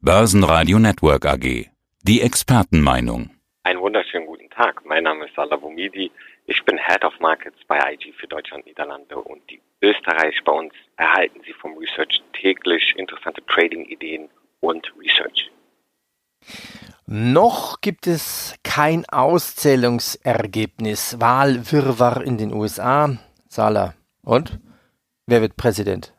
Börsenradio 0.00 0.78
Network 0.78 1.26
AG. 1.26 1.66
Die 2.04 2.22
Expertenmeinung. 2.22 3.30
Einen 3.64 3.80
wunderschönen 3.80 4.26
guten 4.26 4.48
Tag. 4.48 4.84
Mein 4.84 5.02
Name 5.02 5.26
ist 5.26 5.34
Salah 5.34 5.56
Boumidi. 5.56 6.12
Ich 6.46 6.64
bin 6.64 6.78
Head 6.78 7.04
of 7.04 7.18
Markets 7.18 7.58
bei 7.66 7.94
IG 7.94 8.12
für 8.12 8.28
Deutschland, 8.28 8.64
Niederlande 8.64 9.18
und 9.18 9.42
die 9.50 9.60
Österreich. 9.82 10.40
Bei 10.44 10.52
uns 10.52 10.72
erhalten 10.96 11.40
Sie 11.44 11.52
vom 11.52 11.76
Research 11.76 12.22
täglich 12.32 12.94
interessante 12.96 13.44
Trading-Ideen 13.46 14.28
und 14.60 14.86
Research. 14.96 15.50
Noch 17.06 17.80
gibt 17.80 18.06
es 18.06 18.54
kein 18.62 19.04
Auszählungsergebnis. 19.08 21.20
Wahlwirrwarr 21.20 22.22
in 22.22 22.38
den 22.38 22.52
USA. 22.52 23.18
Salah. 23.48 23.94
Und? 24.22 24.60
Wer 25.26 25.40
wird 25.40 25.56
Präsident? 25.56 26.14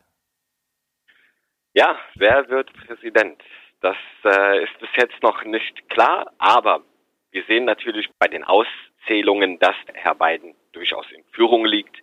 Ja, 1.72 1.96
wer 2.16 2.46
wird 2.50 2.70
Präsident? 2.74 3.40
Das 3.80 3.96
äh, 4.24 4.64
ist 4.64 4.78
bis 4.78 4.90
jetzt 4.96 5.22
noch 5.22 5.42
nicht 5.44 5.88
klar, 5.88 6.32
aber 6.38 6.82
wir 7.30 7.44
sehen 7.44 7.64
natürlich 7.64 8.08
bei 8.18 8.28
den 8.28 8.44
Auszählungen, 8.44 9.58
dass 9.58 9.76
Herr 9.94 10.14
Biden 10.14 10.54
durchaus 10.72 11.10
in 11.12 11.24
Führung 11.32 11.64
liegt. 11.64 11.96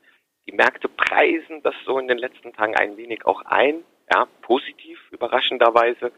Die 0.48 0.54
Märkte 0.54 0.90
preisen 0.90 1.62
das 1.62 1.76
so 1.86 2.00
in 2.00 2.08
den 2.08 2.18
letzten 2.18 2.54
Tagen 2.54 2.76
ein 2.76 2.98
wenig 2.98 3.26
auch 3.26 3.42
ein, 3.46 3.84
ja, 4.12 4.26
positiv, 4.42 5.00
überraschenderweise. 5.12 6.12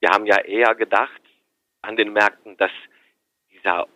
Wir 0.00 0.10
haben 0.10 0.26
ja 0.26 0.38
eher 0.38 0.74
gedacht, 0.74 1.20
an 1.82 1.96
den 1.96 2.12
Märkten, 2.12 2.56
dass 2.56 2.72
dieser 3.52 3.86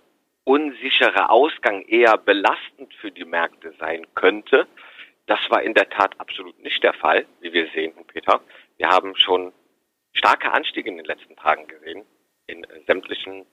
unsichere 0.45 1.31
Ausgang 1.31 1.83
eher 1.83 2.17
belastend 2.17 2.95
für 3.01 3.11
die 3.11 3.25
Märkte 3.25 3.75
sein 3.79 4.07
könnte. 4.15 4.67
Das 5.27 5.41
war 5.49 5.63
in 5.63 5.75
der 5.75 5.89
Tat 5.91 6.19
absolut 6.19 6.59
nicht 6.63 6.83
der 6.83 6.95
Fall, 6.95 7.27
wie 7.41 7.53
wir 7.53 7.69
sehen, 7.75 7.93
Peter. 8.07 8.41
Wir 8.77 8.89
haben 8.89 9.17
schon 9.17 9.53
starke 10.13 10.53
Anstiege 10.53 10.91
in 10.91 10.97
den 10.97 11.07
letzten 11.07 11.37
Tagen 11.37 11.67
gesehen 11.67 12.05
in 12.47 12.67
sämtlichen 12.87 13.45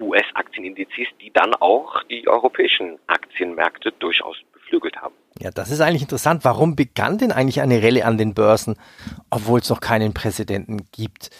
US-Aktienindizes, 0.00 1.08
die 1.20 1.32
dann 1.32 1.54
auch 1.54 2.02
die 2.04 2.28
europäischen 2.28 2.98
Aktienmärkte 3.06 3.92
durchaus 3.92 4.36
beflügelt 4.52 4.96
haben. 4.96 5.14
Ja, 5.38 5.50
das 5.50 5.70
ist 5.70 5.80
eigentlich 5.80 6.02
interessant. 6.02 6.44
Warum 6.44 6.76
begann 6.76 7.18
denn 7.18 7.32
eigentlich 7.32 7.60
eine 7.60 7.82
Rallye 7.82 8.02
an 8.02 8.18
den 8.18 8.34
Börsen, 8.34 8.76
obwohl 9.30 9.60
es 9.60 9.70
noch 9.70 9.80
keinen 9.80 10.12
Präsidenten 10.12 10.88
gibt? 10.92 11.30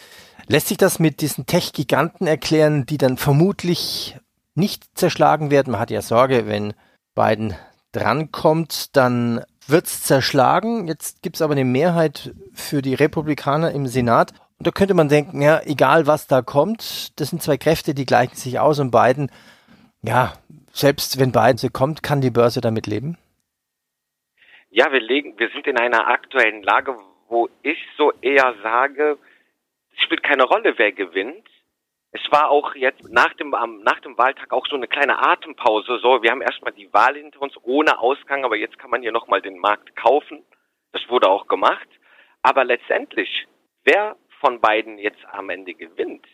Lässt 0.47 0.69
sich 0.69 0.77
das 0.77 0.99
mit 0.99 1.21
diesen 1.21 1.45
Tech-Giganten 1.45 2.25
erklären, 2.25 2.85
die 2.85 2.97
dann 2.97 3.17
vermutlich 3.17 4.17
nicht 4.55 4.97
zerschlagen 4.97 5.51
werden? 5.51 5.71
Man 5.71 5.81
hat 5.81 5.91
ja 5.91 6.01
Sorge, 6.01 6.47
wenn 6.47 6.73
Biden 7.15 7.55
drankommt, 7.91 8.95
dann 8.95 9.43
wird 9.67 9.85
es 9.87 10.03
zerschlagen. 10.03 10.87
Jetzt 10.87 11.21
gibt 11.21 11.35
es 11.35 11.41
aber 11.41 11.53
eine 11.53 11.65
Mehrheit 11.65 12.33
für 12.53 12.81
die 12.81 12.93
Republikaner 12.93 13.71
im 13.71 13.87
Senat. 13.87 14.33
Und 14.59 14.65
da 14.65 14.71
könnte 14.71 14.95
man 14.95 15.07
denken, 15.07 15.41
ja, 15.41 15.61
egal 15.65 16.07
was 16.07 16.27
da 16.27 16.41
kommt, 16.41 17.19
das 17.19 17.29
sind 17.29 17.43
zwei 17.43 17.57
Kräfte, 17.57 17.93
die 17.93 18.05
gleichen 18.05 18.35
sich 18.35 18.59
aus 18.59 18.79
und 18.79 18.91
Biden, 18.91 19.31
ja, 20.01 20.33
selbst 20.71 21.19
wenn 21.19 21.31
Biden 21.31 21.57
so 21.57 21.69
kommt, 21.69 22.01
kann 22.01 22.21
die 22.21 22.31
Börse 22.31 22.61
damit 22.61 22.87
leben? 22.87 23.17
Ja, 24.69 24.91
wir 24.91 24.99
legen, 24.99 25.37
wir 25.37 25.49
sind 25.49 25.67
in 25.67 25.77
einer 25.77 26.07
aktuellen 26.07 26.63
Lage, 26.63 26.95
wo 27.29 27.49
ich 27.61 27.77
so 27.97 28.11
eher 28.21 28.55
sage, 28.63 29.17
es 29.95 30.03
spielt 30.03 30.23
keine 30.23 30.43
Rolle, 30.43 30.73
wer 30.77 30.91
gewinnt. 30.91 31.47
Es 32.11 32.21
war 32.31 32.49
auch 32.49 32.75
jetzt 32.75 33.03
nach 33.09 33.33
dem, 33.35 33.49
nach 33.83 33.99
dem 34.01 34.17
Wahltag 34.17 34.51
auch 34.53 34.65
so 34.67 34.75
eine 34.75 34.87
kleine 34.87 35.19
Atempause. 35.19 35.99
So, 36.01 36.23
wir 36.23 36.31
haben 36.31 36.41
erstmal 36.41 36.73
die 36.73 36.91
Wahl 36.93 37.15
hinter 37.15 37.41
uns 37.41 37.53
ohne 37.63 37.99
Ausgang, 37.99 38.45
aber 38.45 38.55
jetzt 38.55 38.79
kann 38.79 38.89
man 38.89 39.01
hier 39.01 39.11
nochmal 39.11 39.41
den 39.41 39.57
Markt 39.57 39.95
kaufen. 39.95 40.43
Das 40.93 41.01
wurde 41.09 41.29
auch 41.29 41.47
gemacht. 41.47 41.87
Aber 42.41 42.63
letztendlich, 42.63 43.47
wer 43.83 44.15
von 44.39 44.61
beiden 44.61 44.97
jetzt 44.97 45.23
am 45.31 45.49
Ende 45.49 45.73
gewinnt, 45.73 46.25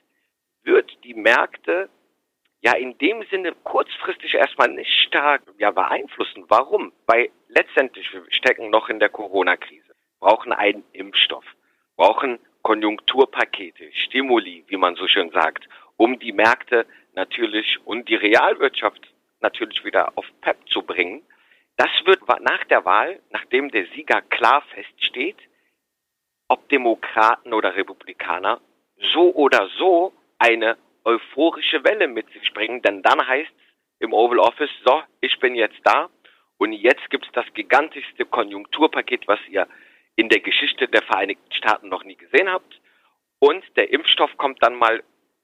wird 0.63 0.91
die 1.03 1.13
Märkte 1.13 1.89
ja 2.61 2.73
in 2.73 2.97
dem 2.97 3.23
Sinne 3.29 3.53
kurzfristig 3.63 4.33
erstmal 4.35 4.69
nicht 4.69 4.91
stark 5.07 5.43
ja, 5.57 5.71
beeinflussen. 5.71 6.45
Warum? 6.47 6.93
Weil 7.05 7.29
letztendlich 7.49 8.11
wir 8.13 8.23
stecken 8.29 8.69
noch 8.69 8.89
in 8.89 8.99
der 8.99 9.09
Corona-Krise, 9.09 9.93
brauchen 10.19 10.53
einen 10.53 10.83
Impfstoff, 10.93 11.45
brauchen 11.97 12.39
Konjunkturpakete, 12.61 13.91
Stimuli, 14.05 14.63
wie 14.67 14.77
man 14.77 14.95
so 14.95 15.07
schön 15.07 15.29
sagt, 15.31 15.67
um 15.97 16.17
die 16.19 16.31
Märkte 16.31 16.85
natürlich 17.13 17.77
und 17.85 18.07
die 18.07 18.15
Realwirtschaft 18.15 19.01
natürlich 19.41 19.83
wieder 19.83 20.17
auf 20.17 20.25
PEP 20.41 20.57
zu 20.69 20.81
bringen. 20.81 21.21
Das 21.75 21.89
wird 22.05 22.21
nach 22.41 22.63
der 22.65 22.85
Wahl, 22.85 23.19
nachdem 23.31 23.69
der 23.69 23.85
Sieger 23.87 24.21
klar 24.21 24.63
feststeht, 24.73 25.37
ob 26.53 26.69
Demokraten 26.69 27.51
oder 27.51 27.75
Republikaner, 27.75 28.61
so 29.11 29.33
oder 29.33 29.69
so 29.79 30.13
eine 30.37 30.77
euphorische 31.03 31.83
Welle 31.83 32.07
mit 32.07 32.31
sich 32.31 32.53
bringen, 32.53 32.83
denn 32.83 33.01
dann 33.01 33.25
heißt 33.27 33.49
es 33.49 33.73
im 33.99 34.13
Oval 34.13 34.37
Office, 34.37 34.69
so, 34.85 35.01
ich 35.19 35.39
bin 35.39 35.55
jetzt 35.55 35.79
da 35.83 36.09
und 36.59 36.73
jetzt 36.73 37.09
gibt 37.09 37.25
es 37.25 37.31
das 37.31 37.51
gigantischste 37.55 38.25
Konjunkturpaket, 38.25 39.27
was 39.27 39.39
ihr 39.49 39.67
in 40.15 40.29
der 40.29 40.41
Geschichte 40.41 40.87
der 40.87 41.01
Vereinigten 41.01 41.51
Staaten 41.53 41.89
noch 41.89 42.03
nie 42.03 42.15
gesehen 42.15 42.47
habt. 42.47 42.79
Und 43.39 43.63
der 43.75 43.91
Impfstoff 43.91 44.37
kommt 44.37 44.61
dann 44.61 44.75
mal, 44.75 45.03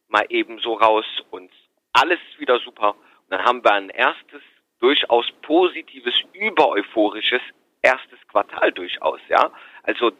mal 0.09 0.25
ebenso 0.29 0.73
raus 0.73 1.05
und 1.31 1.51
alles 1.91 2.19
wieder 2.37 2.59
super. 2.59 2.91
Und 2.91 3.31
dann 3.31 3.45
haben 3.45 3.63
wir 3.63 3.73
ein 3.73 3.89
erstes, 3.89 4.43
durchaus 4.79 5.25
positives, 5.41 6.13
übereuphorisches 6.33 7.41
erstes 7.81 8.19
Quartal 8.27 8.71
durchaus, 8.71 9.19
ja. 9.27 9.51
Also, 9.83 10.11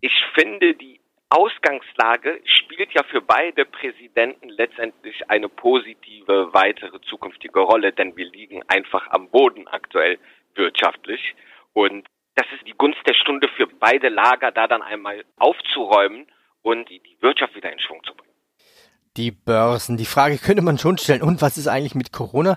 ich 0.00 0.12
finde, 0.34 0.74
die 0.74 1.00
Ausgangslage 1.30 2.40
spielt 2.44 2.92
ja 2.92 3.02
für 3.04 3.20
beide 3.20 3.64
Präsidenten 3.64 4.48
letztendlich 4.48 5.30
eine 5.30 5.48
positive 5.48 6.52
weitere 6.52 7.00
zukünftige 7.02 7.60
Rolle, 7.60 7.92
denn 7.92 8.16
wir 8.16 8.28
liegen 8.28 8.62
einfach 8.68 9.06
am 9.10 9.28
Boden 9.30 9.68
aktuell 9.68 10.18
wirtschaftlich. 10.56 11.34
Und 11.72 12.08
das 12.34 12.46
ist 12.56 12.66
die 12.66 12.74
Gunst 12.76 12.98
der 13.06 13.14
Stunde 13.14 13.48
für 13.56 13.66
beide 13.66 14.08
Lager, 14.08 14.50
da 14.50 14.66
dann 14.66 14.82
einmal 14.82 15.24
aufzuräumen 15.36 16.26
und 16.62 16.88
die, 16.90 17.00
Wirtschaft 17.20 17.54
wieder 17.54 17.72
in 17.72 17.78
Schwung 17.78 18.02
zu 18.04 18.14
bringen. 18.14 18.32
Die 19.16 19.30
Börsen, 19.30 19.96
die 19.96 20.06
Frage 20.06 20.38
könnte 20.38 20.62
man 20.62 20.78
schon 20.78 20.96
stellen. 20.96 21.22
Und 21.22 21.42
was 21.42 21.58
ist 21.58 21.68
eigentlich 21.68 21.94
mit 21.94 22.12
Corona? 22.12 22.56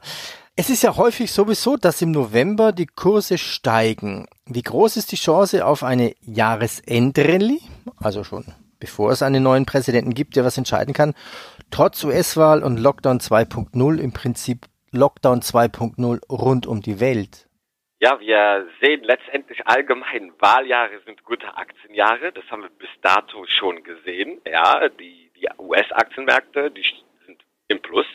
Es 0.56 0.70
ist 0.70 0.84
ja 0.84 0.96
häufig 0.98 1.32
sowieso, 1.32 1.78
dass 1.78 2.02
im 2.02 2.12
November 2.12 2.72
die 2.72 2.86
Kurse 2.86 3.38
steigen. 3.38 4.28
Wie 4.46 4.62
groß 4.62 4.98
ist 4.98 5.12
die 5.12 5.16
Chance 5.16 5.66
auf 5.66 5.84
eine 5.84 6.14
Jahresendrallye? 6.22 7.60
Also 7.98 8.24
schon 8.24 8.46
bevor 8.84 9.12
es 9.12 9.24
einen 9.24 9.44
neuen 9.44 9.66
Präsidenten 9.66 10.14
gibt, 10.14 10.36
der 10.36 10.44
was 10.44 10.58
entscheiden 10.58 10.94
kann. 10.94 11.14
Trotz 11.72 12.04
US-Wahl 12.04 12.62
und 12.62 12.78
Lockdown 12.78 13.20
2.0 13.20 13.98
im 13.98 14.12
Prinzip 14.12 14.66
Lockdown 14.92 15.40
2.0 15.40 16.20
rund 16.30 16.68
um 16.68 16.82
die 16.82 17.00
Welt. 17.00 17.48
Ja, 18.02 18.20
wir 18.20 18.68
sehen 18.82 19.02
letztendlich 19.04 19.66
allgemein, 19.66 20.34
Wahljahre 20.38 21.00
sind 21.06 21.24
gute 21.24 21.56
Aktienjahre. 21.56 22.34
Das 22.34 22.44
haben 22.52 22.64
wir 22.64 22.70
bis 22.72 22.90
dato 23.02 23.46
schon 23.48 23.82
gesehen. 23.86 24.42
Ja, 24.46 24.90
die, 24.90 25.32
die 25.38 25.48
US-Aktienmärkte, 25.58 26.70
die 26.70 26.84
sind 27.26 27.40
im 27.70 27.82
Plus. 27.82 28.06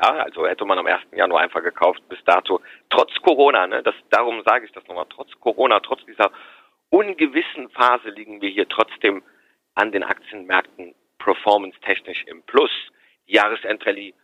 Ja, 0.00 0.10
also 0.10 0.46
hätte 0.46 0.64
man 0.64 0.78
am 0.78 0.86
1. 0.86 1.00
Januar 1.12 1.42
einfach 1.42 1.62
gekauft 1.62 2.00
bis 2.08 2.22
dato. 2.24 2.60
Trotz 2.88 3.12
Corona, 3.22 3.66
ne, 3.66 3.82
das, 3.82 3.94
darum 4.10 4.42
sage 4.44 4.66
ich 4.66 4.72
das 4.72 4.86
nochmal, 4.86 5.06
trotz 5.10 5.30
Corona, 5.40 5.80
trotz 5.80 6.04
dieser 6.06 6.30
ungewissen 6.90 7.68
Phase 7.70 8.10
liegen 8.10 8.40
wir 8.40 8.48
hier 8.48 8.68
trotzdem 8.68 9.22
an 9.74 9.90
den 9.90 10.04
Aktienmärkten 10.04 10.94
performance-technisch 11.18 12.24
im 12.26 12.42
Plus. 12.44 12.70
Die 13.26 13.34
Jahresendrallye 13.34 14.14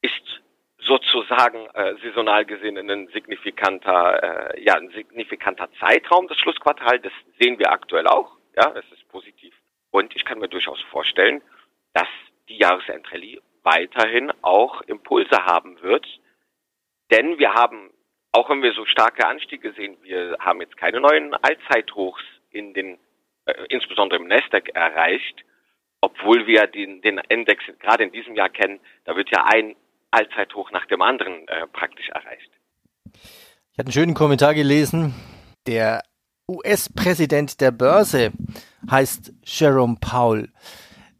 ist 0.00 0.42
sozusagen 0.78 1.66
äh, 1.74 1.94
saisonal 2.02 2.44
gesehen 2.44 2.78
ein 2.78 3.08
signifikanter, 3.08 4.54
äh, 4.54 4.62
ja, 4.62 4.74
ein 4.74 4.90
signifikanter 4.90 5.68
Zeitraum, 5.78 6.26
das 6.26 6.38
Schlussquartal. 6.38 6.98
Das 7.00 7.12
sehen 7.38 7.58
wir 7.58 7.70
aktuell 7.70 8.06
auch. 8.06 8.36
Ja, 8.56 8.70
das 8.70 8.84
ist 8.90 9.06
positiv. 9.08 9.54
Und 9.90 10.16
ich 10.16 10.24
kann 10.24 10.38
mir 10.38 10.48
durchaus 10.48 10.80
vorstellen, 10.90 11.42
dass 11.92 12.08
die 12.48 12.56
Jahresendrallye 12.56 13.40
weiterhin 13.62 14.32
auch 14.42 14.82
Impulse 14.82 15.44
haben 15.44 15.80
wird. 15.82 16.06
Denn 17.10 17.38
wir 17.38 17.54
haben, 17.54 17.90
auch 18.32 18.48
wenn 18.50 18.62
wir 18.62 18.72
so 18.72 18.84
starke 18.86 19.26
Anstiege 19.26 19.72
sehen, 19.72 19.96
wir 20.02 20.36
haben 20.40 20.60
jetzt 20.60 20.76
keine 20.76 21.00
neuen 21.00 21.34
Allzeithochs 21.34 22.22
in 22.50 22.74
den, 22.74 22.98
äh, 23.46 23.54
insbesondere 23.68 24.20
im 24.20 24.28
Nasdaq 24.28 24.70
erreicht, 24.74 25.44
obwohl 26.00 26.46
wir 26.46 26.66
den, 26.66 27.00
den 27.02 27.18
Index 27.28 27.62
gerade 27.78 28.04
in 28.04 28.12
diesem 28.12 28.34
Jahr 28.34 28.48
kennen. 28.48 28.80
Da 29.04 29.16
wird 29.16 29.30
ja 29.30 29.44
ein 29.44 29.76
Allzeithoch 30.10 30.70
nach 30.72 30.86
dem 30.86 31.02
anderen 31.02 31.46
äh, 31.48 31.66
praktisch 31.68 32.08
erreicht. 32.08 32.50
Ich 33.14 33.78
hatte 33.78 33.86
einen 33.86 33.92
schönen 33.92 34.14
Kommentar 34.14 34.54
gelesen. 34.54 35.14
Der 35.66 36.02
US-Präsident 36.50 37.60
der 37.60 37.70
Börse 37.70 38.32
heißt 38.90 39.32
Jerome 39.44 39.96
Powell. 40.00 40.48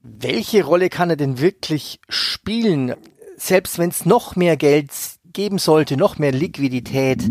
Welche 0.04 0.64
Rolle 0.64 0.88
kann 0.88 1.10
er 1.10 1.16
denn 1.16 1.40
wirklich 1.40 2.00
spielen, 2.08 2.96
selbst 3.36 3.78
wenn 3.78 3.90
es 3.90 4.04
noch 4.04 4.34
mehr 4.34 4.56
Geld 4.56 4.90
geben 5.32 5.58
sollte, 5.58 5.96
noch 5.96 6.18
mehr 6.18 6.32
Liquidität? 6.32 7.22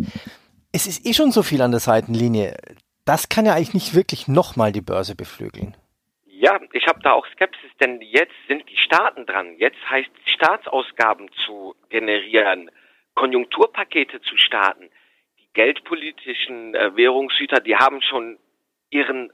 Es 0.72 0.88
ist 0.88 1.06
eh 1.06 1.14
schon 1.14 1.32
so 1.32 1.44
viel 1.44 1.62
an 1.62 1.72
der 1.72 1.82
Seitenlinie. 1.82 2.56
Das 3.04 3.28
kann 3.28 3.46
ja 3.46 3.56
eigentlich 3.56 3.74
nicht 3.74 3.94
wirklich 3.94 4.30
nochmal 4.30 4.72
die 4.72 4.82
Börse 4.82 5.16
beflügeln. 5.16 5.76
Ja, 6.28 6.60
ich 6.72 6.88
habe 6.88 7.02
da 7.04 7.12
auch 7.12 7.28
Skepsis, 7.34 7.72
denn 7.82 8.00
jetzt 8.02 8.34
sind 8.48 8.64
die 8.70 8.78
Staaten 8.78 9.26
dran. 9.26 9.58
Jetzt 9.58 9.78
heißt 9.90 10.10
Staatsausgaben 10.24 11.30
zu 11.46 11.76
generieren, 11.90 12.72
Konjunkturpakete 13.16 14.22
zu 14.22 14.38
starten. 14.38 14.90
Die 15.40 15.50
geldpolitischen 15.54 16.74
äh, 16.74 16.96
Währungshüter, 16.96 17.60
die 17.60 17.76
haben 17.76 18.02
schon 18.02 18.40
ihren 18.90 19.32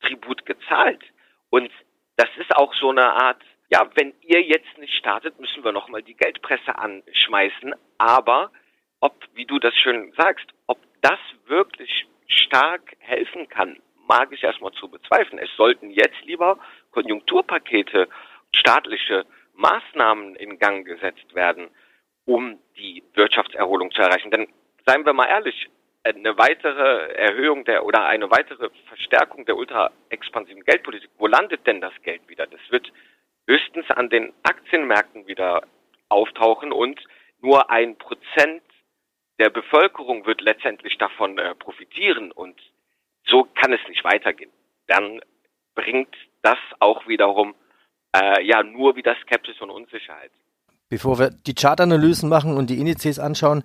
Tribut 0.00 0.46
gezahlt. 0.46 1.02
Und 1.50 1.70
das 2.18 2.28
ist 2.36 2.54
auch 2.56 2.74
so 2.74 2.90
eine 2.90 3.12
Art, 3.12 3.40
ja, 3.70 3.88
wenn 3.94 4.12
ihr 4.22 4.42
jetzt 4.42 4.76
nicht 4.78 4.94
startet, 4.94 5.38
müssen 5.38 5.62
wir 5.62 5.72
nochmal 5.72 6.02
die 6.02 6.16
Geldpresse 6.16 6.76
anschmeißen. 6.76 7.74
Aber 7.96 8.50
ob, 9.00 9.14
wie 9.34 9.46
du 9.46 9.58
das 9.60 9.74
schön 9.76 10.12
sagst, 10.16 10.46
ob 10.66 10.78
das 11.00 11.20
wirklich 11.46 12.06
stark 12.26 12.96
helfen 12.98 13.48
kann, 13.48 13.78
mag 14.08 14.32
ich 14.32 14.42
erstmal 14.42 14.72
zu 14.72 14.88
bezweifeln. 14.88 15.38
Es 15.38 15.54
sollten 15.56 15.90
jetzt 15.90 16.20
lieber 16.24 16.58
Konjunkturpakete, 16.90 18.08
staatliche 18.52 19.24
Maßnahmen 19.54 20.34
in 20.36 20.58
Gang 20.58 20.84
gesetzt 20.84 21.34
werden, 21.34 21.68
um 22.24 22.58
die 22.76 23.04
Wirtschaftserholung 23.14 23.92
zu 23.92 24.02
erreichen. 24.02 24.32
Denn 24.32 24.48
seien 24.86 25.06
wir 25.06 25.12
mal 25.12 25.28
ehrlich, 25.28 25.68
eine 26.04 26.38
weitere 26.38 27.12
Erhöhung 27.14 27.64
der 27.64 27.84
oder 27.84 28.06
eine 28.06 28.30
weitere 28.30 28.70
Verstärkung 28.86 29.44
der 29.46 29.56
ultra-expansiven 29.56 30.64
Geldpolitik, 30.64 31.10
wo 31.18 31.26
landet 31.26 31.66
denn 31.66 31.80
das 31.80 31.92
Geld 32.02 32.28
wieder? 32.28 32.46
Das 32.46 32.60
wird 32.70 32.90
höchstens 33.46 33.90
an 33.90 34.08
den 34.08 34.32
Aktienmärkten 34.42 35.26
wieder 35.26 35.62
auftauchen 36.08 36.72
und 36.72 37.00
nur 37.40 37.70
ein 37.70 37.96
Prozent 37.96 38.62
der 39.38 39.50
Bevölkerung 39.50 40.26
wird 40.26 40.40
letztendlich 40.40 40.98
davon 40.98 41.38
äh, 41.38 41.54
profitieren 41.54 42.32
und 42.32 42.58
so 43.24 43.44
kann 43.54 43.72
es 43.72 43.80
nicht 43.88 44.04
weitergehen. 44.04 44.50
Dann 44.86 45.20
bringt 45.74 46.14
das 46.42 46.58
auch 46.80 47.06
wiederum 47.06 47.54
äh, 48.16 48.44
ja 48.44 48.62
nur 48.62 48.96
wieder 48.96 49.14
Skepsis 49.22 49.60
und 49.60 49.70
Unsicherheit. 49.70 50.30
Bevor 50.88 51.18
wir 51.18 51.30
die 51.30 51.54
Chartanalysen 51.54 52.28
machen 52.28 52.56
und 52.56 52.70
die 52.70 52.78
Indizes 52.78 53.18
anschauen, 53.18 53.62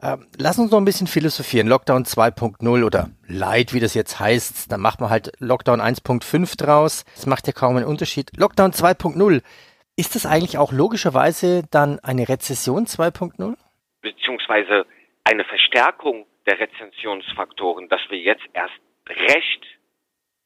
lass 0.00 0.58
uns 0.58 0.70
noch 0.70 0.78
ein 0.78 0.84
bisschen 0.84 1.06
philosophieren. 1.06 1.66
Lockdown 1.68 2.04
2.0 2.04 2.84
oder 2.84 3.10
Light, 3.26 3.72
wie 3.74 3.80
das 3.80 3.94
jetzt 3.94 4.20
heißt, 4.20 4.70
dann 4.70 4.80
macht 4.80 5.00
man 5.00 5.10
halt 5.10 5.32
Lockdown 5.38 5.80
1.5 5.80 6.56
draus. 6.56 7.04
Das 7.14 7.26
macht 7.26 7.46
ja 7.46 7.52
kaum 7.52 7.76
einen 7.76 7.86
Unterschied. 7.86 8.30
Lockdown 8.36 8.72
2.0, 8.72 9.42
ist 9.96 10.14
das 10.14 10.26
eigentlich 10.26 10.58
auch 10.58 10.72
logischerweise 10.72 11.62
dann 11.70 11.98
eine 12.00 12.28
Rezession 12.28 12.86
2.0? 12.86 13.56
Beziehungsweise 14.00 14.86
eine 15.24 15.44
Verstärkung 15.44 16.26
der 16.46 16.60
Rezensionsfaktoren, 16.60 17.88
dass 17.88 18.00
wir 18.08 18.18
jetzt 18.18 18.44
erst 18.52 18.78
recht 19.08 19.64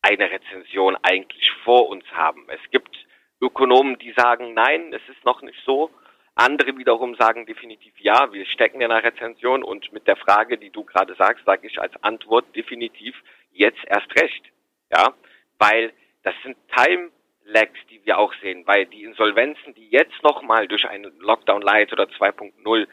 eine 0.00 0.30
Rezension 0.30 0.96
eigentlich 1.02 1.50
vor 1.64 1.88
uns 1.88 2.04
haben. 2.12 2.46
Es 2.48 2.70
gibt 2.70 2.96
Ökonomen, 3.40 3.98
die 3.98 4.14
sagen, 4.16 4.54
nein, 4.54 4.92
es 4.92 5.02
ist 5.08 5.24
noch 5.24 5.42
nicht 5.42 5.58
so. 5.66 5.90
Andere 6.34 6.76
wiederum 6.78 7.14
sagen 7.16 7.46
definitiv 7.46 7.92
ja, 7.98 8.32
wir 8.32 8.46
stecken 8.46 8.80
in 8.80 8.90
einer 8.90 9.04
Rezension 9.04 9.62
und 9.62 9.92
mit 9.92 10.06
der 10.06 10.16
Frage, 10.16 10.56
die 10.56 10.70
du 10.70 10.84
gerade 10.84 11.14
sagst, 11.14 11.44
sage 11.44 11.66
ich 11.66 11.80
als 11.80 11.92
Antwort 12.02 12.44
definitiv 12.56 13.14
jetzt 13.52 13.84
erst 13.86 14.10
recht. 14.20 14.44
Ja, 14.90 15.14
weil 15.58 15.92
das 16.22 16.34
sind 16.42 16.56
Time 16.74 17.10
Lags, 17.44 17.78
die 17.90 18.00
wir 18.04 18.18
auch 18.18 18.32
sehen, 18.40 18.62
weil 18.66 18.86
die 18.86 19.02
Insolvenzen, 19.02 19.74
die 19.74 19.88
jetzt 19.90 20.22
nochmal 20.22 20.68
durch 20.68 20.88
einen 20.88 21.12
Lockdown 21.18 21.60
Light 21.60 21.92
oder 21.92 22.04
2.0, 22.04 22.86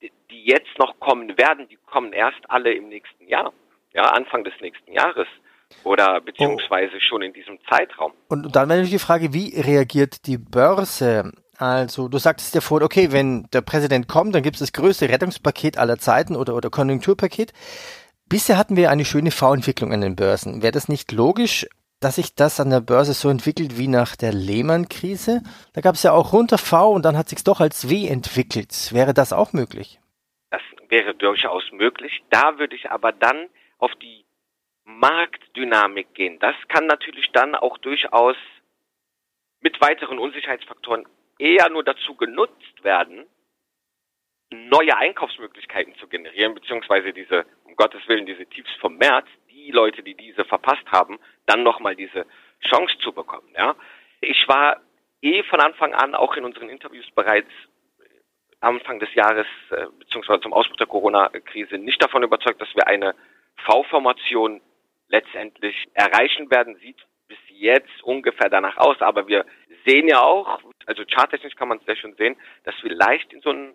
die 0.00 0.44
jetzt 0.44 0.78
noch 0.78 0.98
kommen 1.00 1.36
werden, 1.36 1.68
die 1.68 1.78
kommen 1.86 2.12
erst 2.12 2.48
alle 2.48 2.72
im 2.72 2.88
nächsten 2.88 3.26
Jahr 3.26 3.52
ja, 3.92 4.02
Anfang 4.02 4.44
des 4.44 4.54
nächsten 4.60 4.92
Jahres 4.92 5.26
oder 5.84 6.20
beziehungsweise 6.20 6.96
oh. 6.96 7.00
schon 7.00 7.22
in 7.22 7.32
diesem 7.32 7.58
Zeitraum. 7.68 8.12
Und 8.28 8.54
dann 8.54 8.68
wäre 8.68 8.78
natürlich 8.78 9.00
die 9.00 9.04
Frage, 9.04 9.32
wie 9.32 9.60
reagiert 9.60 10.26
die 10.26 10.38
Börse? 10.38 11.32
Also 11.58 12.08
du 12.08 12.18
sagtest 12.18 12.54
ja 12.54 12.60
vorhin, 12.60 12.86
okay, 12.86 13.10
wenn 13.10 13.48
der 13.52 13.62
Präsident 13.62 14.06
kommt, 14.06 14.32
dann 14.32 14.44
gibt 14.44 14.56
es 14.56 14.60
das 14.60 14.72
größte 14.72 15.08
Rettungspaket 15.08 15.76
aller 15.76 15.98
Zeiten 15.98 16.36
oder, 16.36 16.54
oder 16.54 16.70
Konjunkturpaket. 16.70 17.52
Bisher 18.28 18.56
hatten 18.56 18.76
wir 18.76 18.90
eine 18.90 19.04
schöne 19.04 19.32
V-Entwicklung 19.32 19.92
an 19.92 20.00
den 20.00 20.14
Börsen. 20.14 20.62
Wäre 20.62 20.70
das 20.70 20.88
nicht 20.88 21.10
logisch, 21.10 21.66
dass 21.98 22.14
sich 22.14 22.36
das 22.36 22.60
an 22.60 22.70
der 22.70 22.80
Börse 22.80 23.12
so 23.12 23.28
entwickelt 23.28 23.76
wie 23.76 23.88
nach 23.88 24.14
der 24.14 24.32
Lehman-Krise? 24.32 25.42
Da 25.72 25.80
gab 25.80 25.96
es 25.96 26.04
ja 26.04 26.12
auch 26.12 26.32
runter 26.32 26.58
V 26.58 26.92
und 26.92 27.04
dann 27.04 27.16
hat 27.16 27.28
sich 27.28 27.42
doch 27.42 27.60
als 27.60 27.90
W 27.90 28.06
entwickelt. 28.06 28.90
Wäre 28.92 29.12
das 29.12 29.32
auch 29.32 29.52
möglich? 29.52 29.98
Das 30.50 30.62
wäre 30.88 31.16
durchaus 31.16 31.64
möglich. 31.72 32.22
Da 32.30 32.56
würde 32.60 32.76
ich 32.76 32.88
aber 32.88 33.10
dann 33.10 33.48
auf 33.78 33.90
die 34.00 34.24
Marktdynamik 34.84 36.14
gehen. 36.14 36.38
Das 36.38 36.54
kann 36.68 36.86
natürlich 36.86 37.32
dann 37.32 37.56
auch 37.56 37.78
durchaus 37.78 38.36
mit 39.60 39.80
weiteren 39.80 40.20
Unsicherheitsfaktoren 40.20 41.04
eher 41.38 41.68
nur 41.70 41.84
dazu 41.84 42.14
genutzt 42.16 42.82
werden, 42.82 43.26
neue 44.50 44.96
Einkaufsmöglichkeiten 44.96 45.94
zu 45.96 46.08
generieren, 46.08 46.54
beziehungsweise 46.54 47.12
diese, 47.12 47.44
um 47.64 47.76
Gottes 47.76 48.06
Willen, 48.08 48.26
diese 48.26 48.46
Tiefs 48.46 48.70
vom 48.80 48.96
März, 48.96 49.26
die 49.50 49.70
Leute, 49.70 50.02
die 50.02 50.14
diese 50.14 50.44
verpasst 50.44 50.86
haben, 50.90 51.18
dann 51.46 51.62
nochmal 51.62 51.96
diese 51.96 52.26
Chance 52.66 52.96
zu 52.98 53.12
bekommen, 53.12 53.48
ja. 53.56 53.76
Ich 54.20 54.48
war 54.48 54.80
eh 55.22 55.42
von 55.44 55.60
Anfang 55.60 55.94
an 55.94 56.14
auch 56.14 56.34
in 56.36 56.44
unseren 56.44 56.68
Interviews 56.68 57.08
bereits 57.14 57.50
Anfang 58.60 58.98
des 58.98 59.14
Jahres, 59.14 59.46
äh, 59.70 59.86
beziehungsweise 59.98 60.40
zum 60.40 60.52
Ausbruch 60.52 60.76
der 60.76 60.86
Corona-Krise 60.86 61.78
nicht 61.78 62.02
davon 62.02 62.24
überzeugt, 62.24 62.60
dass 62.60 62.74
wir 62.74 62.88
eine 62.88 63.14
V-Formation 63.64 64.60
letztendlich 65.08 65.86
erreichen 65.94 66.50
werden, 66.50 66.76
sieht 66.76 66.98
jetzt 67.58 68.02
ungefähr 68.02 68.48
danach 68.48 68.76
aus. 68.76 69.00
Aber 69.00 69.26
wir 69.28 69.44
sehen 69.86 70.08
ja 70.08 70.22
auch, 70.22 70.60
also 70.86 71.02
charttechnisch 71.04 71.54
kann 71.56 71.68
man 71.68 71.78
es 71.78 71.84
sehr 71.84 71.96
schön 71.96 72.14
sehen, 72.16 72.36
dass 72.64 72.74
wir 72.82 72.94
leicht 72.94 73.32
in 73.32 73.40
so 73.40 73.50
einen 73.50 73.74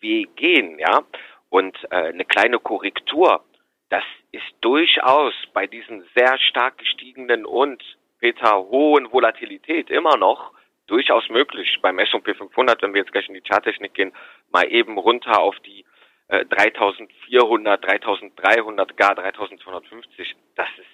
Weg 0.00 0.36
gehen, 0.36 0.78
ja. 0.78 1.02
Und 1.50 1.76
äh, 1.90 1.96
eine 1.96 2.24
kleine 2.24 2.58
Korrektur, 2.58 3.44
das 3.88 4.04
ist 4.32 4.44
durchaus 4.60 5.34
bei 5.54 5.66
diesen 5.66 6.04
sehr 6.14 6.38
stark 6.38 6.78
gestiegenen 6.78 7.46
und 7.46 7.82
Peter 8.20 8.58
hohen 8.58 9.10
Volatilität 9.12 9.90
immer 9.90 10.16
noch 10.16 10.52
durchaus 10.86 11.28
möglich. 11.28 11.78
Beim 11.80 11.98
S&P 11.98 12.34
500, 12.34 12.82
wenn 12.82 12.92
wir 12.92 13.00
jetzt 13.00 13.12
gleich 13.12 13.28
in 13.28 13.34
die 13.34 13.40
Charttechnik 13.40 13.94
gehen, 13.94 14.12
mal 14.50 14.70
eben 14.70 14.98
runter 14.98 15.40
auf 15.40 15.58
die 15.60 15.84
3400, 16.28 17.84
3300, 17.84 18.96
gar 18.96 19.14
3250. 19.14 20.36
Das 20.56 20.68
ist 20.76 20.86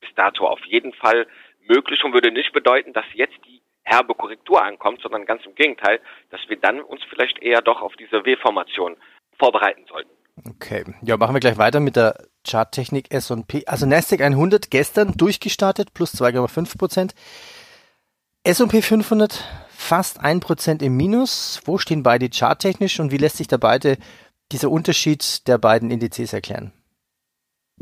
bis 0.00 0.14
dato 0.14 0.46
auf 0.46 0.64
jeden 0.66 0.92
Fall 0.92 1.26
möglich 1.68 2.02
und 2.04 2.12
würde 2.12 2.30
nicht 2.30 2.52
bedeuten, 2.52 2.92
dass 2.92 3.04
jetzt 3.14 3.36
die 3.46 3.62
herbe 3.82 4.14
Korrektur 4.14 4.62
ankommt, 4.62 5.00
sondern 5.02 5.26
ganz 5.26 5.44
im 5.44 5.54
Gegenteil, 5.54 6.00
dass 6.30 6.40
wir 6.48 6.56
dann 6.56 6.80
uns 6.80 7.02
vielleicht 7.08 7.40
eher 7.42 7.62
doch 7.62 7.82
auf 7.82 7.94
diese 7.96 8.24
W-Formation 8.24 8.96
vorbereiten 9.38 9.84
sollten. 9.88 10.10
Okay, 10.48 10.84
ja, 11.02 11.16
machen 11.16 11.34
wir 11.34 11.40
gleich 11.40 11.58
weiter 11.58 11.80
mit 11.80 11.96
der 11.96 12.16
Charttechnik 12.48 13.12
S&P. 13.12 13.66
Also 13.66 13.86
Nasdaq 13.86 14.20
100 14.20 14.70
gestern 14.70 15.12
durchgestartet, 15.16 15.92
plus 15.92 16.14
2,5 16.14 16.78
Prozent. 16.78 17.14
S&P 18.44 18.80
500 18.80 19.44
fast 19.68 20.20
1 20.20 20.44
Prozent 20.44 20.82
im 20.82 20.96
Minus. 20.96 21.60
Wo 21.64 21.78
stehen 21.78 22.02
beide 22.02 22.30
charttechnisch 22.30 23.00
und 23.00 23.10
wie 23.10 23.18
lässt 23.18 23.36
sich 23.36 23.48
da 23.48 23.58
beide 23.58 23.98
dieser 24.52 24.70
Unterschied 24.70 25.46
der 25.46 25.58
beiden 25.58 25.90
Indizes 25.90 26.32
erklären? 26.32 26.72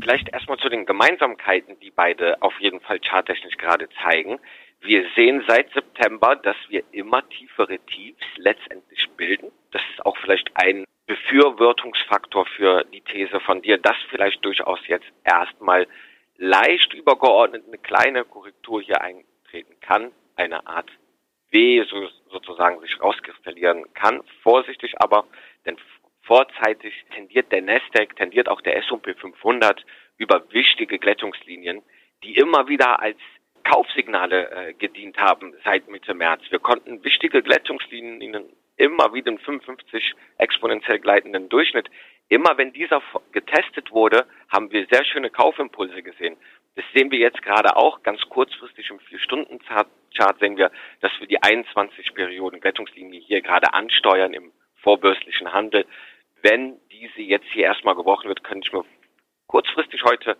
Vielleicht 0.01 0.29
erstmal 0.29 0.57
zu 0.57 0.69
den 0.69 0.85
Gemeinsamkeiten, 0.85 1.79
die 1.79 1.91
beide 1.91 2.41
auf 2.41 2.57
jeden 2.59 2.79
Fall 2.79 2.99
charttechnisch 2.99 3.57
gerade 3.57 3.89
zeigen. 4.01 4.39
Wir 4.81 5.05
sehen 5.15 5.43
seit 5.47 5.71
September, 5.73 6.37
dass 6.37 6.55
wir 6.69 6.83
immer 6.91 7.27
tiefere 7.29 7.79
Tiefs 7.79 8.25
letztendlich 8.37 9.09
bilden. 9.17 9.51
Das 9.71 9.81
ist 9.91 10.05
auch 10.05 10.17
vielleicht 10.17 10.49
ein 10.55 10.85
Befürwortungsfaktor 11.05 12.45
für 12.45 12.85
die 12.85 13.01
These 13.01 13.39
von 13.41 13.61
dir, 13.61 13.77
dass 13.77 13.97
vielleicht 14.09 14.43
durchaus 14.45 14.79
jetzt 14.87 15.07
erstmal 15.25 15.85
leicht 16.37 16.93
übergeordnet 16.93 17.65
eine 17.67 17.77
kleine 17.77 18.23
Korrektur 18.23 18.81
hier 18.81 19.01
eintreten 19.01 19.75
kann, 19.81 20.11
eine 20.37 20.65
Art 20.65 20.89
W 21.51 21.83
so, 21.89 22.07
sozusagen 22.31 22.79
sich 22.79 23.01
rauskristallisieren 23.01 23.93
kann. 23.93 24.21
Vorsichtig 24.43 25.01
aber, 25.01 25.25
denn 25.65 25.77
vorzeitig 26.29 26.93
tendiert 27.15 27.51
der 27.51 27.63
Nasdaq, 27.63 28.15
tendiert 28.15 28.49
auch 28.49 28.61
der 28.61 28.77
S&P 28.77 29.15
500 29.15 29.83
über 30.17 30.43
wichtige 30.51 30.99
Glättungslinien, 30.99 31.81
die 32.23 32.35
immer 32.35 32.67
wieder 32.67 33.01
als 33.01 33.17
Kaufsignale 33.63 34.51
äh, 34.51 34.73
gedient 34.73 35.17
haben 35.17 35.55
seit 35.65 35.89
Mitte 35.89 36.13
März. 36.13 36.43
Wir 36.49 36.59
konnten 36.59 37.03
wichtige 37.03 37.41
Glättungslinien 37.41 38.21
immer 38.77 39.13
wieder 39.13 39.31
im 39.31 39.39
55 39.39 40.13
exponentiell 40.37 40.99
gleitenden 40.99 41.49
Durchschnitt. 41.49 41.89
Immer 42.27 42.59
wenn 42.59 42.73
dieser 42.73 43.01
getestet 43.31 43.89
wurde, 43.91 44.27
haben 44.49 44.71
wir 44.71 44.85
sehr 44.91 45.05
schöne 45.05 45.31
Kaufimpulse 45.31 46.03
gesehen. 46.03 46.37
Das 46.75 46.85
sehen 46.93 47.09
wir 47.09 47.17
jetzt 47.17 47.41
gerade 47.41 47.75
auch 47.75 48.03
ganz 48.03 48.21
kurzfristig 48.29 48.91
im 48.91 48.99
4-Stunden-Chart 48.99 50.39
sehen 50.39 50.57
wir, 50.57 50.69
dass 51.01 51.11
wir 51.19 51.25
die 51.25 51.41
21 51.41 52.13
Perioden 52.13 52.59
Glättungslinie 52.59 53.19
hier 53.19 53.41
gerade 53.41 53.73
ansteuern 53.73 54.33
im 54.33 54.51
vorbörslichen 54.81 55.51
Handel 55.51 55.85
wenn 56.41 56.79
diese 56.91 57.21
jetzt 57.21 57.47
hier 57.51 57.65
erstmal 57.65 57.95
gebrochen 57.95 58.27
wird, 58.27 58.43
könnte 58.43 58.67
ich 58.67 58.73
mir 58.73 58.85
kurzfristig 59.47 60.03
heute 60.03 60.37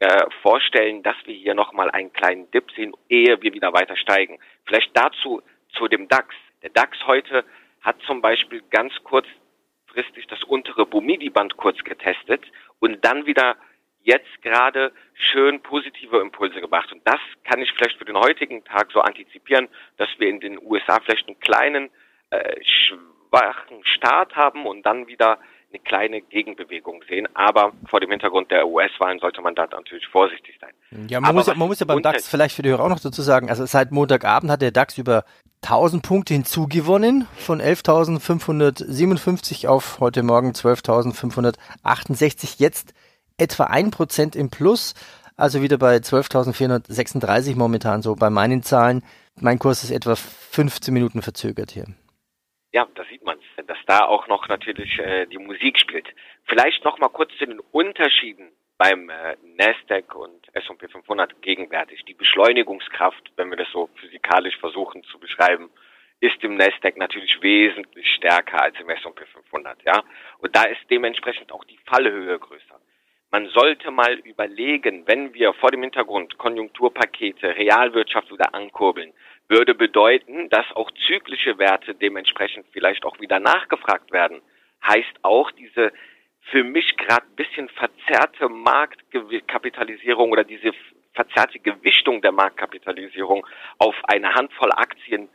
äh, 0.00 0.26
vorstellen, 0.42 1.02
dass 1.02 1.16
wir 1.24 1.34
hier 1.34 1.54
nochmal 1.54 1.90
einen 1.90 2.12
kleinen 2.12 2.50
Dip 2.50 2.70
sehen, 2.72 2.94
ehe 3.08 3.40
wir 3.40 3.54
wieder 3.54 3.72
weiter 3.72 3.96
steigen. 3.96 4.38
Vielleicht 4.66 4.90
dazu 4.94 5.42
zu 5.76 5.88
dem 5.88 6.08
DAX. 6.08 6.34
Der 6.62 6.70
DAX 6.70 6.98
heute 7.06 7.44
hat 7.80 8.00
zum 8.06 8.20
Beispiel 8.20 8.62
ganz 8.70 8.92
kurzfristig 9.04 10.26
das 10.28 10.42
untere 10.44 10.86
Bumidi-Band 10.86 11.56
kurz 11.56 11.78
getestet 11.84 12.42
und 12.80 13.04
dann 13.04 13.26
wieder 13.26 13.56
jetzt 14.02 14.42
gerade 14.42 14.92
schön 15.14 15.60
positive 15.62 16.18
Impulse 16.18 16.60
gebracht. 16.60 16.92
Und 16.92 17.06
das 17.06 17.20
kann 17.44 17.62
ich 17.62 17.72
vielleicht 17.72 17.98
für 17.98 18.04
den 18.04 18.18
heutigen 18.18 18.64
Tag 18.64 18.90
so 18.92 19.00
antizipieren, 19.00 19.68
dass 19.96 20.08
wir 20.18 20.28
in 20.28 20.40
den 20.40 20.58
USA 20.58 21.00
vielleicht 21.00 21.26
einen 21.26 21.40
kleinen 21.40 21.90
äh, 22.30 22.62
schwachen 23.34 23.84
Start 23.84 24.36
haben 24.36 24.66
und 24.66 24.84
dann 24.84 25.06
wieder 25.06 25.38
eine 25.70 25.78
kleine 25.80 26.20
Gegenbewegung 26.20 27.02
sehen. 27.08 27.26
Aber 27.34 27.72
vor 27.88 28.00
dem 28.00 28.10
Hintergrund 28.10 28.50
der 28.50 28.66
US-Wahlen 28.66 29.18
sollte 29.18 29.42
man 29.42 29.54
da 29.54 29.66
natürlich 29.66 30.06
vorsichtig 30.08 30.58
sein. 30.60 30.72
Ja, 31.08 31.20
man, 31.20 31.34
muss 31.34 31.46
ja, 31.46 31.54
man 31.54 31.68
muss 31.68 31.80
ja 31.80 31.86
beim 31.86 32.02
DAX 32.02 32.28
vielleicht 32.28 32.54
für 32.54 32.62
die 32.62 32.70
Hörer 32.70 32.84
auch 32.84 32.88
noch 32.88 33.00
dazu 33.00 33.22
sagen, 33.22 33.50
also 33.50 33.66
seit 33.66 33.90
Montagabend 33.90 34.52
hat 34.52 34.62
der 34.62 34.70
DAX 34.70 34.98
über 34.98 35.24
1000 35.62 36.02
Punkte 36.02 36.34
hinzugewonnen, 36.34 37.26
von 37.36 37.60
11.557 37.60 39.66
auf 39.66 39.98
heute 39.98 40.22
Morgen 40.22 40.50
12.568. 40.50 42.56
Jetzt 42.58 42.94
etwa 43.38 43.64
ein 43.64 43.90
Prozent 43.90 44.36
im 44.36 44.50
Plus, 44.50 44.94
also 45.36 45.62
wieder 45.62 45.78
bei 45.78 45.96
12.436 45.96 47.56
momentan 47.56 48.02
so 48.02 48.14
bei 48.14 48.30
meinen 48.30 48.62
Zahlen. 48.62 49.02
Mein 49.40 49.58
Kurs 49.58 49.82
ist 49.82 49.90
etwa 49.90 50.14
15 50.14 50.94
Minuten 50.94 51.22
verzögert 51.22 51.72
hier. 51.72 51.86
Ja, 52.74 52.88
da 52.96 53.04
sieht 53.04 53.22
man 53.22 53.38
dass 53.68 53.78
da 53.86 54.00
auch 54.00 54.26
noch 54.26 54.48
natürlich 54.48 54.98
äh, 54.98 55.26
die 55.26 55.38
Musik 55.38 55.78
spielt. 55.78 56.08
Vielleicht 56.46 56.84
noch 56.84 56.98
mal 56.98 57.08
kurz 57.08 57.30
zu 57.38 57.46
den 57.46 57.60
Unterschieden 57.60 58.50
beim 58.78 59.08
äh, 59.10 59.36
Nasdaq 59.56 60.12
und 60.16 60.48
S&P 60.54 60.88
500 60.88 61.40
gegenwärtig. 61.40 62.04
Die 62.04 62.14
Beschleunigungskraft, 62.14 63.30
wenn 63.36 63.50
wir 63.50 63.56
das 63.56 63.70
so 63.70 63.88
physikalisch 64.00 64.56
versuchen 64.58 65.04
zu 65.04 65.20
beschreiben, 65.20 65.70
ist 66.18 66.42
im 66.42 66.56
Nasdaq 66.56 66.96
natürlich 66.96 67.40
wesentlich 67.40 68.10
stärker 68.16 68.60
als 68.60 68.74
im 68.80 68.90
S&P 68.90 69.24
500, 69.24 69.80
ja. 69.84 70.02
Und 70.38 70.56
da 70.56 70.64
ist 70.64 70.80
dementsprechend 70.90 71.52
auch 71.52 71.62
die 71.66 71.78
Fallhöhe 71.86 72.40
größer. 72.40 72.80
Man 73.30 73.48
sollte 73.50 73.92
mal 73.92 74.14
überlegen, 74.14 75.06
wenn 75.06 75.32
wir 75.32 75.52
vor 75.54 75.70
dem 75.70 75.82
Hintergrund 75.82 76.38
Konjunkturpakete, 76.38 77.56
Realwirtschaft 77.56 78.32
wieder 78.32 78.52
ankurbeln, 78.52 79.12
würde 79.48 79.74
bedeuten, 79.74 80.48
dass 80.48 80.66
auch 80.72 80.90
zyklische 81.06 81.58
Werte 81.58 81.94
dementsprechend 81.94 82.66
vielleicht 82.72 83.04
auch 83.04 83.20
wieder 83.20 83.40
nachgefragt 83.40 84.12
werden. 84.12 84.40
Heißt 84.82 85.14
auch 85.22 85.50
diese 85.52 85.92
für 86.50 86.64
mich 86.64 86.96
gerade 86.96 87.26
ein 87.26 87.36
bisschen 87.36 87.68
verzerrte 87.70 88.48
Marktkapitalisierung 88.48 90.30
oder 90.30 90.44
diese 90.44 90.72
verzerrte 91.12 91.58
Gewichtung 91.58 92.20
der 92.20 92.32
Marktkapitalisierung 92.32 93.46
auf 93.78 93.94
eine 94.04 94.34
Handvoll 94.34 94.72
Aktien, 94.72 95.28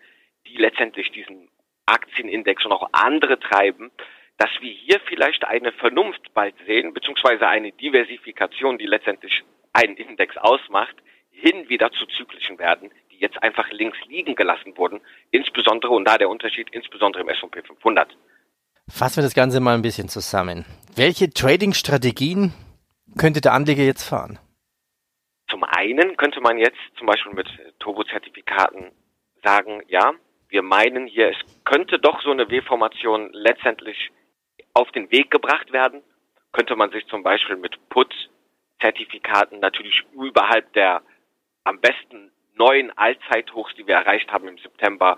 die 0.48 0.58
letztendlich 0.58 1.12
diesen 1.12 1.50
Aktienindex 1.86 2.66
und 2.66 2.72
auch 2.72 2.90
andere 2.92 3.40
treiben, 3.40 3.92
dass 4.38 4.50
wir 4.62 4.72
hier 4.72 5.00
vielleicht 5.08 5.46
eine 5.46 5.72
Vernunft 5.74 6.34
bald 6.34 6.56
sehen, 6.66 6.94
beziehungsweise 6.94 7.48
eine 7.48 7.72
Diversifikation, 7.72 8.78
die 8.78 8.86
letztendlich 8.86 9.44
einen 9.74 9.98
Index 9.98 10.38
ausmacht, 10.38 10.96
hin 11.32 11.70
wieder 11.70 11.92
zu 11.92 12.06
zyklischen 12.06 12.58
Werten, 12.58 12.92
die 13.20 13.26
jetzt 13.26 13.42
einfach 13.44 13.70
links 13.72 13.98
liegen 14.08 14.36
gelassen 14.36 14.78
wurden, 14.78 15.02
insbesondere, 15.32 15.92
und 15.92 16.06
da 16.06 16.18
der 16.18 16.30
Unterschied, 16.30 16.70
insbesondere 16.72 17.24
im 17.24 17.30
S&P 17.30 17.62
500. 17.62 18.16
Fassen 18.90 19.18
wir 19.18 19.24
das 19.24 19.36
Ganze 19.36 19.60
mal 19.60 19.76
ein 19.76 19.82
bisschen 19.82 20.10
zusammen. 20.10 20.66
Welche 20.96 21.30
Trading-Strategien 21.30 22.54
könnte 23.18 23.42
der 23.42 23.54
Anleger 23.54 23.84
jetzt 23.84 24.04
fahren? 24.04 24.40
Zum 25.50 25.64
einen 25.64 26.18
könnte 26.18 26.42
man 26.42 26.58
jetzt 26.58 26.80
zum 26.98 27.08
Beispiel 27.08 27.34
mit 27.34 27.48
Turbo-Zertifikaten 27.80 28.92
sagen, 29.44 29.82
ja, 29.88 30.14
wir 30.50 30.64
meinen 30.64 31.08
hier, 31.08 31.30
es 31.30 31.64
könnte 31.64 32.00
doch 32.00 32.22
so 32.22 32.32
eine 32.32 32.50
W-Formation 32.50 33.30
letztendlich 33.34 34.12
auf 34.74 34.92
den 34.92 35.12
Weg 35.12 35.30
gebracht 35.30 35.72
werden. 35.72 36.02
Könnte 36.52 36.76
man 36.76 36.92
sich 36.92 37.06
zum 37.08 37.22
Beispiel 37.22 37.56
mit 37.56 37.78
Put-Zertifikaten 37.90 39.60
natürlich 39.60 40.04
überhalb 40.14 40.72
der 40.74 41.04
am 41.64 41.80
besten 41.80 42.32
neuen 42.60 42.96
Allzeithochs, 42.98 43.74
die 43.76 43.88
wir 43.88 43.96
erreicht 43.96 44.32
haben 44.32 44.48
im 44.48 44.58
September, 44.60 45.18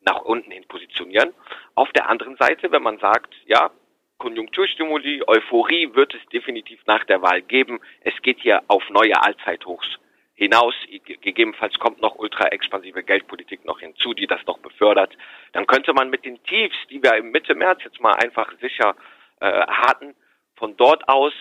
nach 0.00 0.22
unten 0.22 0.50
hin 0.50 0.66
positionieren. 0.66 1.32
Auf 1.74 1.92
der 1.92 2.08
anderen 2.08 2.36
Seite, 2.36 2.72
wenn 2.72 2.82
man 2.82 2.98
sagt, 2.98 3.34
ja, 3.44 3.70
Konjunkturstimuli, 4.18 5.22
Euphorie 5.26 5.94
wird 5.94 6.14
es 6.14 6.24
definitiv 6.32 6.80
nach 6.86 7.04
der 7.04 7.22
Wahl 7.22 7.42
geben. 7.42 7.80
Es 8.00 8.14
geht 8.22 8.40
hier 8.40 8.62
auf 8.68 8.82
neue 8.90 9.22
Allzeithochs 9.22 9.98
hinaus. 10.34 10.74
Gegebenenfalls 11.22 11.78
kommt 11.78 12.00
noch 12.00 12.16
ultra 12.16 12.48
expansive 12.48 13.02
Geldpolitik 13.02 13.64
noch 13.64 13.80
hinzu, 13.80 14.14
die 14.14 14.26
das 14.26 14.44
noch 14.46 14.58
befördert. 14.58 15.16
Dann 15.52 15.66
könnte 15.66 15.92
man 15.92 16.10
mit 16.10 16.24
den 16.24 16.42
Tiefs, 16.44 16.76
die 16.90 17.02
wir 17.02 17.14
im 17.16 17.30
Mitte 17.30 17.54
März 17.54 17.82
jetzt 17.84 18.00
mal 18.00 18.14
einfach 18.14 18.52
sicher 18.60 18.94
äh, 19.40 19.66
hatten, 19.66 20.14
von 20.56 20.76
dort 20.76 21.08
aus 21.08 21.32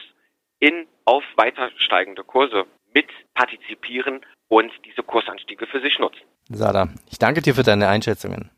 in 0.60 0.88
auf 1.06 1.24
weiter 1.36 1.72
steigende 1.78 2.24
Kurse 2.24 2.66
mit 2.94 3.08
partizipieren 3.34 4.26
und 4.50 4.72
diese 4.86 5.04
Kursanstiege 5.04 5.66
für 5.68 5.82
sich 5.82 5.98
nutzen. 6.00 6.22
Sada, 6.50 6.90
ich 7.10 7.18
danke 7.18 7.42
dir 7.42 7.56
für 7.56 7.64
deine 7.64 7.88
Einschätzungen. 7.88 8.52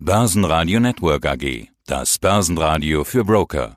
Börsenradio 0.00 0.80
Network 0.80 1.26
AG, 1.26 1.68
das 1.86 2.18
Börsenradio 2.18 3.04
für 3.04 3.24
Broker. 3.24 3.76